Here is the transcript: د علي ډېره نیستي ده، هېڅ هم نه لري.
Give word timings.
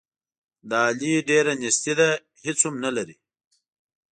د 0.69 0.71
علي 0.85 1.13
ډېره 1.29 1.53
نیستي 1.61 1.93
ده، 1.99 2.09
هېڅ 2.43 2.59
هم 2.67 2.75
نه 2.83 2.91
لري. 2.97 3.15